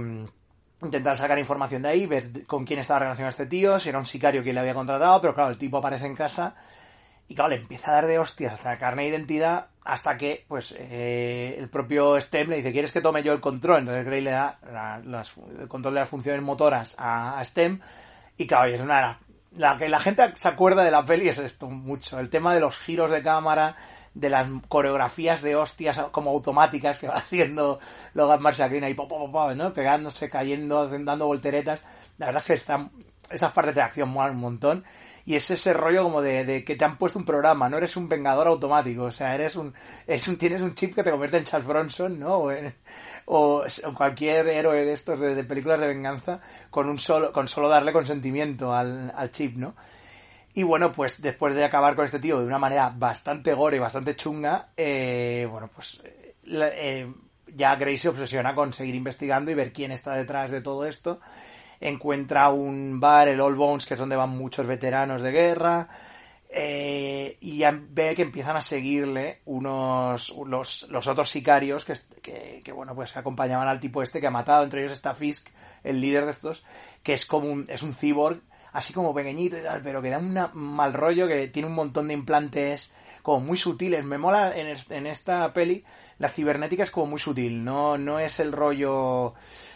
intentar 0.85 1.17
sacar 1.17 1.39
información 1.39 1.81
de 1.81 1.89
ahí, 1.89 2.05
ver 2.05 2.45
con 2.45 2.65
quién 2.65 2.79
estaba 2.79 3.01
relacionado 3.01 3.29
este 3.29 3.45
tío, 3.45 3.79
si 3.79 3.89
era 3.89 3.99
un 3.99 4.05
sicario 4.05 4.43
que 4.43 4.53
le 4.53 4.59
había 4.59 4.73
contratado, 4.73 5.19
pero 5.21 5.33
claro, 5.33 5.49
el 5.49 5.57
tipo 5.57 5.77
aparece 5.77 6.05
en 6.05 6.15
casa 6.15 6.55
y 7.27 7.35
claro, 7.35 7.51
le 7.51 7.57
empieza 7.57 7.91
a 7.91 7.95
dar 7.95 8.07
de 8.07 8.19
hostias 8.19 8.53
hasta 8.53 8.71
la 8.71 8.77
carne 8.77 9.03
de 9.03 9.09
identidad 9.09 9.67
hasta 9.83 10.17
que 10.17 10.45
pues 10.47 10.75
eh, 10.77 11.55
el 11.57 11.69
propio 11.69 12.19
Stem 12.19 12.49
le 12.49 12.57
dice, 12.57 12.71
¿quieres 12.71 12.91
que 12.91 13.01
tome 13.01 13.23
yo 13.23 13.33
el 13.33 13.41
control? 13.41 13.79
Entonces 13.79 14.05
Grey 14.05 14.21
le 14.21 14.31
da 14.31 14.59
el 14.63 15.67
control 15.67 15.93
de 15.93 15.99
las 16.01 16.09
funciones 16.09 16.41
motoras 16.41 16.95
a, 16.97 17.41
Stem 17.43 17.79
y 18.37 18.47
claro, 18.47 18.71
es 18.71 18.81
una 18.81 19.19
la 19.55 19.77
que 19.77 19.89
la 19.89 19.99
gente 19.99 20.31
se 20.35 20.47
acuerda 20.47 20.83
de 20.83 20.91
la 20.91 21.05
peli 21.05 21.29
es 21.29 21.37
esto 21.37 21.69
mucho, 21.69 22.19
el 22.19 22.29
tema 22.29 22.53
de 22.53 22.59
los 22.59 22.77
giros 22.77 23.11
de 23.11 23.21
cámara, 23.21 23.75
de 24.13 24.29
las 24.29 24.47
coreografías 24.67 25.41
de 25.41 25.55
hostias 25.55 25.99
como 26.11 26.31
automáticas 26.31 26.99
que 26.99 27.07
va 27.07 27.15
haciendo 27.17 27.79
Logan 28.13 28.41
Marshall 28.41 28.89
y 28.89 28.93
pop, 28.93 29.09
pop, 29.09 29.31
pop, 29.31 29.51
¿no? 29.55 29.73
Pegándose, 29.73 30.29
cayendo, 30.29 30.87
dando 30.87 31.27
volteretas. 31.27 31.81
La 32.17 32.27
verdad 32.27 32.41
es 32.41 32.47
que 32.47 32.53
está, 32.53 32.89
esas 33.33 33.51
partes 33.51 33.75
de 33.75 33.81
acción 33.81 34.09
molan 34.09 34.35
un 34.35 34.41
montón. 34.41 34.83
Y 35.25 35.35
es 35.35 35.49
ese 35.51 35.73
rollo 35.73 36.03
como 36.03 36.21
de, 36.21 36.63
que 36.65 36.75
te 36.75 36.83
han 36.83 36.97
puesto 36.97 37.17
un 37.17 37.23
programa, 37.23 37.69
no 37.69 37.77
eres 37.77 37.95
un 37.95 38.09
vengador 38.09 38.47
automático, 38.47 39.03
o 39.03 39.11
sea, 39.11 39.33
eres 39.33 39.55
un, 39.55 39.73
es 40.05 40.27
un, 40.27 40.37
tienes 40.37 40.61
un 40.61 40.75
chip 40.75 40.93
que 40.93 41.01
te 41.01 41.11
convierte 41.11 41.37
en 41.37 41.45
Charles 41.45 41.67
Bronson, 41.67 42.19
¿no? 42.19 42.39
O, 42.39 42.51
o, 43.25 43.63
cualquier 43.95 44.49
héroe 44.49 44.83
de 44.83 44.91
estos 44.91 45.17
de, 45.19 45.43
películas 45.45 45.79
de 45.79 45.87
venganza 45.87 46.41
con 46.69 46.89
un 46.89 46.99
solo, 46.99 47.31
con 47.31 47.47
solo 47.47 47.69
darle 47.69 47.93
consentimiento 47.93 48.73
al, 48.73 49.13
al 49.15 49.31
chip, 49.31 49.55
¿no? 49.55 49.75
Y 50.53 50.63
bueno, 50.63 50.91
pues 50.91 51.21
después 51.21 51.55
de 51.55 51.63
acabar 51.63 51.95
con 51.95 52.05
este 52.05 52.19
tío 52.19 52.39
de 52.39 52.45
una 52.45 52.59
manera 52.59 52.93
bastante 52.95 53.53
gore 53.53 53.77
y 53.77 53.79
bastante 53.79 54.15
chunga, 54.15 54.69
eh, 54.77 55.47
bueno, 55.49 55.69
pues 55.73 56.03
eh, 56.05 56.35
eh, 56.45 57.13
ya 57.47 57.75
Grace 57.75 57.97
se 57.97 58.09
obsesiona 58.09 58.53
con 58.53 58.71
seguir 58.71 58.93
investigando 58.93 59.49
y 59.49 59.55
ver 59.55 59.73
quién 59.73 59.91
está 59.91 60.13
detrás 60.13 60.51
de 60.51 60.61
todo 60.61 60.85
esto 60.85 61.19
encuentra 61.79 62.49
un 62.49 62.99
bar, 62.99 63.27
el 63.27 63.41
All 63.41 63.55
Bones, 63.55 63.85
que 63.85 63.93
es 63.95 63.99
donde 63.99 64.15
van 64.15 64.29
muchos 64.29 64.65
veteranos 64.65 65.21
de 65.21 65.31
guerra, 65.31 65.89
eh, 66.55 67.35
y 67.41 67.63
ve 67.89 68.13
que 68.13 68.21
empiezan 68.21 68.55
a 68.55 68.61
seguirle 68.61 69.39
unos 69.45 70.31
los, 70.45 70.87
los 70.87 71.07
otros 71.07 71.31
sicarios 71.31 71.83
que, 71.83 72.61
que, 72.61 72.71
bueno 72.71 72.93
pues 72.93 73.17
acompañaban 73.17 73.67
al 73.67 73.79
tipo 73.79 74.03
este 74.03 74.21
que 74.21 74.27
ha 74.27 74.31
matado. 74.31 74.63
Entre 74.63 74.81
ellos 74.81 74.91
está 74.91 75.15
Fisk 75.15 75.49
el 75.83 75.99
líder 75.99 76.25
de 76.25 76.31
estos 76.31 76.63
que 77.01 77.13
es 77.13 77.25
como 77.25 77.49
un, 77.49 77.65
es 77.69 77.81
un 77.81 77.95
cyborg 77.95 78.39
así 78.71 78.93
como 78.93 79.15
pequeñito 79.15 79.57
y 79.57 79.63
tal 79.63 79.81
pero 79.81 79.99
que 79.99 80.11
da 80.11 80.19
un 80.19 80.37
mal 80.53 80.93
rollo 80.93 81.27
que 81.27 81.47
tiene 81.47 81.69
un 81.69 81.73
montón 81.73 82.07
de 82.07 82.13
implantes 82.13 82.93
como 83.23 83.39
muy 83.39 83.57
sutiles. 83.57 84.05
Me 84.05 84.19
mola 84.19 84.55
en, 84.55 84.77
en 84.91 85.07
esta 85.07 85.51
peli 85.53 85.83
la 86.19 86.29
cibernética 86.29 86.83
es 86.83 86.91
como 86.91 87.07
muy 87.07 87.19
sutil 87.19 87.63
no 87.63 87.97
no 87.97 88.19
es 88.19 88.39
el 88.39 88.51
rollo 88.51 89.33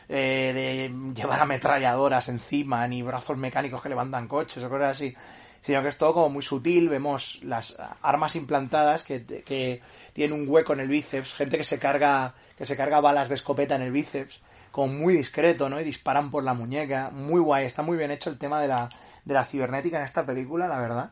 eh, 0.09 0.51
de 0.53 1.13
llevar 1.13 1.41
ametralladoras 1.41 2.29
encima, 2.29 2.87
ni 2.87 3.01
brazos 3.01 3.37
mecánicos 3.37 3.81
que 3.81 3.89
levantan 3.89 4.27
coches 4.27 4.63
o 4.63 4.69
cosas 4.69 4.91
así, 4.91 5.15
sino 5.61 5.81
que 5.81 5.89
es 5.89 5.97
todo 5.97 6.13
como 6.13 6.29
muy 6.29 6.43
sutil, 6.43 6.89
vemos 6.89 7.39
las 7.43 7.77
armas 8.01 8.35
implantadas 8.35 9.03
que, 9.03 9.25
que 9.25 9.81
tienen 10.13 10.39
un 10.39 10.47
hueco 10.47 10.73
en 10.73 10.79
el 10.81 10.87
bíceps, 10.87 11.33
gente 11.33 11.57
que 11.57 11.63
se 11.63 11.79
carga, 11.79 12.35
que 12.57 12.65
se 12.65 12.77
carga 12.77 13.01
balas 13.01 13.29
de 13.29 13.35
escopeta 13.35 13.75
en 13.75 13.81
el 13.81 13.91
bíceps, 13.91 14.41
como 14.71 14.93
muy 14.93 15.15
discreto, 15.15 15.69
¿no? 15.69 15.81
Y 15.81 15.83
disparan 15.83 16.31
por 16.31 16.43
la 16.43 16.53
muñeca, 16.53 17.09
muy 17.11 17.41
guay, 17.41 17.65
está 17.65 17.81
muy 17.81 17.97
bien 17.97 18.11
hecho 18.11 18.29
el 18.29 18.37
tema 18.37 18.61
de 18.61 18.67
la, 18.67 18.89
de 19.25 19.33
la 19.33 19.43
cibernética 19.43 19.97
en 19.97 20.05
esta 20.05 20.25
película, 20.25 20.67
la 20.67 20.79
verdad. 20.79 21.11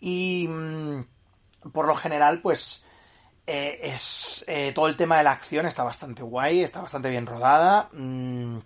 Y 0.00 0.46
mm, 0.48 1.04
por 1.72 1.86
lo 1.86 1.94
general, 1.94 2.40
pues 2.42 2.84
eh, 3.46 3.80
es 3.82 4.44
eh, 4.48 4.72
todo 4.74 4.88
el 4.88 4.96
tema 4.96 5.18
de 5.18 5.24
la 5.24 5.32
acción 5.32 5.66
está 5.66 5.84
bastante 5.84 6.22
guay, 6.22 6.62
está 6.62 6.80
bastante 6.80 7.10
bien 7.10 7.26
rodada. 7.26 7.88
Mm, 7.92 8.58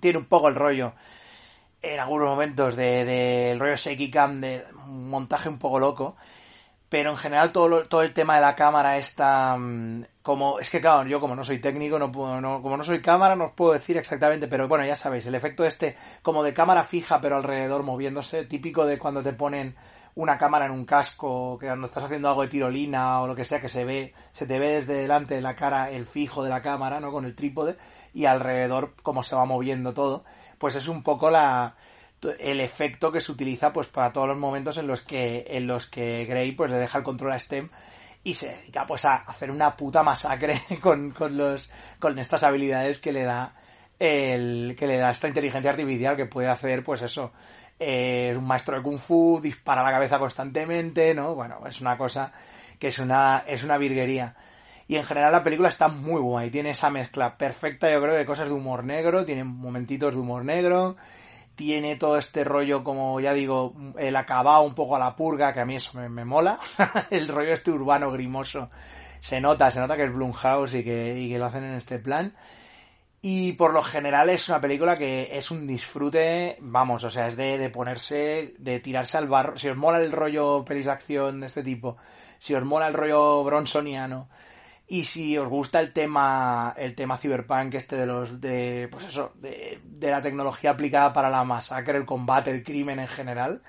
tiene 0.00 0.18
un 0.18 0.26
poco 0.26 0.48
el 0.48 0.54
rollo 0.54 0.94
en 1.82 2.00
algunos 2.00 2.28
momentos 2.28 2.76
del 2.76 3.06
de, 3.06 3.56
rollo 3.58 3.76
shaky 3.76 4.10
cam, 4.10 4.40
de 4.40 4.64
un 4.86 5.10
montaje 5.10 5.48
un 5.48 5.58
poco 5.58 5.78
loco. 5.78 6.16
Pero 6.88 7.10
en 7.10 7.16
general 7.16 7.52
todo, 7.52 7.84
todo 7.84 8.02
el 8.02 8.14
tema 8.14 8.36
de 8.36 8.42
la 8.42 8.54
cámara 8.54 8.96
está 8.98 9.56
mm, 9.58 10.04
como... 10.22 10.58
Es 10.60 10.70
que 10.70 10.80
claro, 10.80 11.06
yo 11.08 11.20
como 11.20 11.36
no 11.36 11.44
soy 11.44 11.58
técnico, 11.58 11.98
no 11.98 12.12
puedo, 12.12 12.40
no, 12.40 12.62
como 12.62 12.76
no 12.76 12.84
soy 12.84 13.02
cámara, 13.02 13.36
no 13.36 13.46
os 13.46 13.52
puedo 13.52 13.72
decir 13.72 13.96
exactamente, 13.96 14.48
pero 14.48 14.68
bueno, 14.68 14.84
ya 14.86 14.96
sabéis, 14.96 15.26
el 15.26 15.34
efecto 15.34 15.64
este 15.64 15.96
como 16.22 16.42
de 16.42 16.54
cámara 16.54 16.84
fija 16.84 17.20
pero 17.20 17.36
alrededor 17.36 17.82
moviéndose, 17.82 18.44
típico 18.44 18.86
de 18.86 18.98
cuando 18.98 19.22
te 19.22 19.32
ponen 19.32 19.76
una 20.16 20.38
cámara 20.38 20.66
en 20.66 20.72
un 20.72 20.84
casco, 20.84 21.58
que 21.58 21.66
cuando 21.66 21.86
estás 21.86 22.04
haciendo 22.04 22.28
algo 22.28 22.42
de 22.42 22.48
tirolina 22.48 23.20
o 23.20 23.26
lo 23.26 23.34
que 23.34 23.44
sea, 23.44 23.60
que 23.60 23.68
se 23.68 23.84
ve, 23.84 24.14
se 24.32 24.46
te 24.46 24.58
ve 24.58 24.74
desde 24.74 24.94
delante 24.94 25.34
de 25.34 25.40
la 25.40 25.56
cara 25.56 25.90
el 25.90 26.06
fijo 26.06 26.44
de 26.44 26.50
la 26.50 26.62
cámara, 26.62 27.00
¿no? 27.00 27.10
Con 27.10 27.24
el 27.24 27.34
trípode 27.34 27.76
y 28.12 28.26
alrededor 28.26 28.94
cómo 29.02 29.24
se 29.24 29.34
va 29.36 29.44
moviendo 29.44 29.92
todo, 29.92 30.24
pues 30.58 30.76
es 30.76 30.88
un 30.88 31.02
poco 31.02 31.30
la 31.30 31.74
el 32.38 32.60
efecto 32.60 33.12
que 33.12 33.20
se 33.20 33.32
utiliza 33.32 33.72
pues 33.72 33.88
para 33.88 34.12
todos 34.12 34.28
los 34.28 34.38
momentos 34.38 34.78
en 34.78 34.86
los 34.86 35.02
que 35.02 35.44
en 35.48 35.66
los 35.66 35.86
que 35.86 36.24
Gray 36.24 36.52
pues 36.52 36.70
le 36.70 36.78
deja 36.78 36.98
el 36.98 37.04
control 37.04 37.32
a 37.32 37.38
Stem 37.38 37.68
y 38.22 38.32
se 38.34 38.48
dedica 38.48 38.86
pues 38.86 39.04
a 39.04 39.16
hacer 39.16 39.50
una 39.50 39.76
puta 39.76 40.02
masacre 40.02 40.62
con, 40.80 41.10
con 41.10 41.36
los 41.36 41.70
con 41.98 42.18
estas 42.18 42.42
habilidades 42.44 42.98
que 42.98 43.12
le 43.12 43.24
da 43.24 43.54
el 43.98 44.74
que 44.78 44.86
le 44.86 44.96
da 44.96 45.10
esta 45.10 45.28
inteligencia 45.28 45.70
artificial 45.70 46.16
que 46.16 46.26
puede 46.26 46.48
hacer 46.48 46.82
pues 46.82 47.02
eso 47.02 47.32
eh, 47.78 48.30
es 48.32 48.36
un 48.36 48.46
maestro 48.46 48.76
de 48.76 48.82
kung 48.82 48.98
fu, 48.98 49.40
dispara 49.42 49.82
la 49.82 49.90
cabeza 49.90 50.18
constantemente, 50.18 51.14
¿no? 51.14 51.34
Bueno, 51.34 51.60
es 51.66 51.80
una 51.80 51.96
cosa 51.96 52.32
que 52.78 52.88
es 52.88 52.98
una, 52.98 53.44
es 53.46 53.64
una 53.64 53.78
virguería. 53.78 54.36
Y 54.86 54.96
en 54.96 55.04
general 55.04 55.32
la 55.32 55.42
película 55.42 55.68
está 55.68 55.88
muy 55.88 56.20
guay, 56.20 56.50
tiene 56.50 56.70
esa 56.70 56.90
mezcla 56.90 57.36
perfecta, 57.36 57.90
yo 57.90 58.02
creo, 58.02 58.14
de 58.14 58.26
cosas 58.26 58.48
de 58.48 58.54
humor 58.54 58.84
negro, 58.84 59.24
tiene 59.24 59.42
momentitos 59.42 60.12
de 60.14 60.20
humor 60.20 60.44
negro, 60.44 60.96
tiene 61.54 61.96
todo 61.96 62.18
este 62.18 62.44
rollo, 62.44 62.84
como 62.84 63.18
ya 63.20 63.32
digo, 63.32 63.74
el 63.98 64.14
acabado 64.16 64.62
un 64.62 64.74
poco 64.74 64.96
a 64.96 64.98
la 64.98 65.16
purga, 65.16 65.52
que 65.52 65.60
a 65.60 65.64
mí 65.64 65.76
eso 65.76 65.98
me, 65.98 66.08
me 66.08 66.24
mola, 66.24 66.58
el 67.10 67.28
rollo 67.28 67.52
este 67.52 67.70
urbano 67.70 68.10
grimoso, 68.10 68.70
se 69.20 69.40
nota, 69.40 69.70
se 69.70 69.80
nota 69.80 69.96
que 69.96 70.04
es 70.04 70.12
Blumhouse 70.12 70.74
y 70.74 70.84
que, 70.84 71.18
y 71.18 71.30
que 71.30 71.38
lo 71.38 71.46
hacen 71.46 71.64
en 71.64 71.74
este 71.74 71.98
plan. 71.98 72.34
Y 73.26 73.52
por 73.52 73.72
lo 73.72 73.82
general 73.82 74.28
es 74.28 74.50
una 74.50 74.60
película 74.60 74.98
que 74.98 75.30
es 75.32 75.50
un 75.50 75.66
disfrute, 75.66 76.58
vamos, 76.60 77.04
o 77.04 77.10
sea, 77.10 77.26
es 77.26 77.38
de, 77.38 77.56
de 77.56 77.70
ponerse, 77.70 78.52
de 78.58 78.80
tirarse 78.80 79.16
al 79.16 79.28
barro. 79.28 79.56
Si 79.56 79.66
os 79.66 79.78
mola 79.78 79.96
el 79.96 80.12
rollo 80.12 80.62
pelis 80.62 80.84
de 80.84 80.92
acción 80.92 81.40
de 81.40 81.46
este 81.46 81.62
tipo, 81.62 81.96
si 82.38 82.54
os 82.54 82.62
mola 82.66 82.86
el 82.86 82.92
rollo 82.92 83.42
bronsoniano, 83.42 84.28
y 84.86 85.04
si 85.04 85.38
os 85.38 85.48
gusta 85.48 85.80
el 85.80 85.94
tema, 85.94 86.74
el 86.76 86.94
tema 86.94 87.16
cyberpunk 87.16 87.72
este 87.72 87.96
de 87.96 88.04
los, 88.04 88.42
de, 88.42 88.88
pues 88.92 89.06
eso, 89.06 89.32
de, 89.36 89.80
de 89.82 90.10
la 90.10 90.20
tecnología 90.20 90.72
aplicada 90.72 91.14
para 91.14 91.30
la 91.30 91.44
masacre, 91.44 91.96
el 91.96 92.04
combate, 92.04 92.50
el 92.50 92.62
crimen 92.62 92.98
en 92.98 93.08
general, 93.08 93.62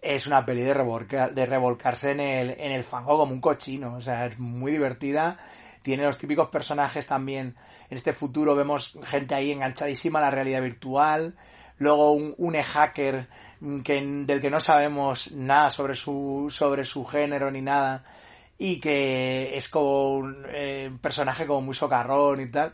es 0.00 0.26
una 0.26 0.46
peli 0.46 0.62
de, 0.62 0.72
revolcar, 0.72 1.34
de 1.34 1.44
revolcarse 1.44 2.12
en 2.12 2.20
el, 2.20 2.50
en 2.52 2.72
el 2.72 2.84
fango 2.84 3.18
como 3.18 3.34
un 3.34 3.42
cochino. 3.42 3.96
O 3.96 4.00
sea, 4.00 4.24
es 4.24 4.38
muy 4.38 4.72
divertida 4.72 5.36
tiene 5.84 6.04
los 6.04 6.16
típicos 6.16 6.48
personajes 6.48 7.06
también. 7.06 7.54
En 7.90 7.98
este 7.98 8.14
futuro 8.14 8.54
vemos 8.54 8.98
gente 9.04 9.34
ahí 9.34 9.52
enganchadísima 9.52 10.18
a 10.18 10.22
la 10.22 10.30
realidad 10.30 10.62
virtual. 10.62 11.34
Luego 11.76 12.12
un, 12.12 12.34
un 12.38 12.54
hacker 12.54 13.28
que, 13.84 14.02
del 14.26 14.40
que 14.40 14.48
no 14.48 14.60
sabemos 14.60 15.32
nada 15.32 15.68
sobre 15.68 15.94
su, 15.94 16.48
sobre 16.50 16.86
su 16.86 17.04
género 17.04 17.50
ni 17.50 17.60
nada. 17.60 18.02
Y 18.56 18.80
que 18.80 19.58
es 19.58 19.68
como 19.68 20.14
un 20.14 20.46
eh, 20.48 20.90
personaje 21.02 21.46
como 21.46 21.60
muy 21.60 21.74
socarrón 21.74 22.40
y 22.40 22.46
tal. 22.46 22.72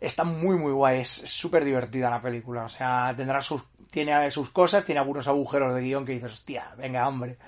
Está 0.00 0.24
muy 0.24 0.56
muy 0.56 0.72
guay, 0.72 1.02
es 1.02 1.08
súper 1.08 1.64
divertida 1.64 2.10
la 2.10 2.20
película. 2.20 2.64
O 2.64 2.68
sea, 2.68 3.14
tendrá 3.16 3.40
sus, 3.42 3.62
tiene 3.92 4.28
sus 4.32 4.50
cosas, 4.50 4.84
tiene 4.84 4.98
algunos 4.98 5.28
agujeros 5.28 5.72
de 5.72 5.82
guion 5.82 6.04
que 6.04 6.14
dices, 6.14 6.32
hostia, 6.32 6.74
venga 6.76 7.06
hombre 7.06 7.38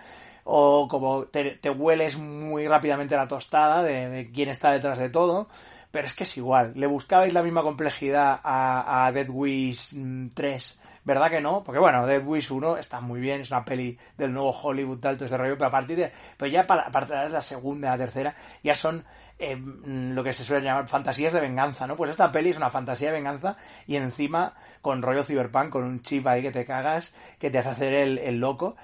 o 0.45 0.89
como 0.89 1.27
te, 1.27 1.59
hueles 1.71 2.17
muy 2.17 2.67
rápidamente 2.67 3.17
la 3.17 3.29
tostada 3.29 3.83
de, 3.83 4.31
quién 4.33 4.49
está 4.49 4.71
detrás 4.71 4.99
de 4.99 5.11
todo, 5.11 5.49
pero 5.91 6.07
es 6.07 6.15
que 6.15 6.25
es 6.25 6.37
igual. 6.37 6.73
Le 6.75 6.87
buscabais 6.87 7.33
la 7.33 7.43
misma 7.43 7.63
complejidad 7.63 8.41
a, 8.43 9.07
a 9.07 9.13
Dead 9.13 9.29
Wish 9.29 9.95
3, 10.35 10.83
¿verdad 11.05 11.31
que 11.31 11.41
no? 11.41 11.63
Porque 11.63 11.79
bueno, 11.79 12.07
Dead 12.07 12.25
Wish 12.25 12.51
1 12.51 12.79
está 12.79 13.01
muy 13.01 13.21
bien, 13.21 13.41
es 13.41 13.51
una 13.51 13.65
peli 13.65 13.99
del 14.17 14.33
nuevo 14.33 14.51
Hollywood, 14.51 14.99
tal, 14.99 15.17
todo 15.17 15.27
ese 15.27 15.37
rollo, 15.37 15.57
pero 15.57 15.69
a 15.69 15.73
partir 15.73 15.97
de, 15.97 16.13
pero 16.37 16.51
ya 16.51 16.67
para, 16.67 16.83
a 16.83 16.91
partir 16.91 17.17
de 17.17 17.29
la 17.29 17.43
segunda, 17.43 17.91
la 17.91 17.99
tercera, 17.99 18.35
ya 18.63 18.75
son 18.75 19.05
eh, 19.39 19.57
lo 19.59 20.23
que 20.23 20.33
se 20.33 20.45
suele 20.45 20.65
llamar 20.65 20.89
fantasías 20.89 21.33
de 21.33 21.41
venganza, 21.41 21.87
¿no? 21.87 21.97
Pues 21.97 22.11
esta 22.11 22.31
peli 22.31 22.51
es 22.51 22.57
una 22.57 22.71
fantasía 22.71 23.09
de 23.09 23.15
venganza 23.15 23.57
y 23.87 23.97
encima 23.97 24.55
con 24.81 25.03
rollo 25.03 25.25
cyberpunk, 25.25 25.71
con 25.71 25.85
un 25.85 26.01
chip 26.03 26.27
ahí 26.27 26.43
que 26.43 26.53
te 26.53 26.65
cagas, 26.65 27.13
que 27.39 27.51
te 27.51 27.59
hace 27.59 27.69
hacer 27.69 27.95
el, 27.95 28.19
el 28.19 28.39
loco. 28.39 28.77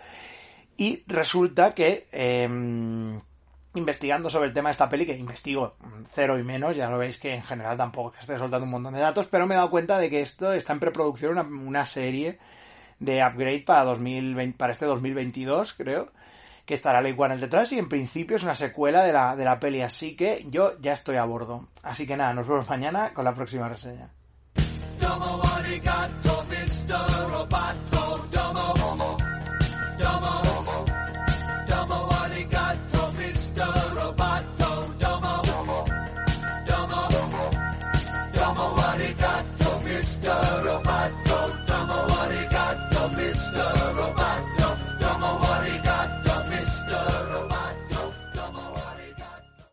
Y 0.78 1.02
resulta 1.08 1.72
que, 1.72 2.06
em, 2.12 3.20
investigando 3.74 4.30
sobre 4.30 4.46
el 4.46 4.54
tema 4.54 4.68
de 4.68 4.72
esta 4.72 4.88
peli, 4.88 5.04
que 5.04 5.16
investigo 5.16 5.74
cero 6.08 6.38
y 6.38 6.44
menos, 6.44 6.76
ya 6.76 6.88
lo 6.88 6.98
veis 6.98 7.18
que 7.18 7.34
en 7.34 7.42
general 7.42 7.76
tampoco 7.76 8.12
que 8.12 8.20
esté 8.20 8.38
soltando 8.38 8.64
un 8.64 8.70
montón 8.70 8.94
de 8.94 9.00
datos, 9.00 9.26
pero 9.26 9.44
me 9.46 9.54
he 9.54 9.56
dado 9.56 9.70
cuenta 9.70 9.98
de 9.98 10.08
que 10.08 10.20
esto 10.20 10.52
está 10.52 10.72
en 10.72 10.78
preproducción 10.78 11.36
una, 11.36 11.84
serie 11.84 12.38
de 13.00 13.24
upgrade 13.24 13.64
para, 13.66 13.84
2020, 13.86 14.56
para 14.56 14.72
este 14.72 14.86
2022, 14.86 15.74
creo, 15.74 16.12
que 16.64 16.74
estará 16.74 17.02
Lake 17.02 17.20
One 17.20 17.38
detrás 17.38 17.72
y 17.72 17.78
en 17.80 17.88
principio 17.88 18.36
es 18.36 18.44
una 18.44 18.54
secuela 18.54 19.02
de 19.02 19.12
la, 19.12 19.34
de 19.34 19.44
la 19.44 19.58
peli, 19.58 19.82
así 19.82 20.14
que 20.14 20.46
yo 20.48 20.78
ya 20.78 20.92
estoy 20.92 21.16
a 21.16 21.24
bordo. 21.24 21.66
Así 21.82 22.06
que 22.06 22.16
nada, 22.16 22.32
nos 22.34 22.46
vemos 22.46 22.68
mañana 22.68 23.12
con 23.12 23.24
la 23.24 23.34
próxima 23.34 23.68
reseña. 23.68 24.10